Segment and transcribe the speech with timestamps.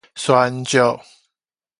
[0.15, 0.79] 璇石